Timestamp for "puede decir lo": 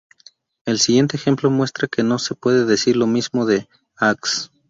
2.33-3.05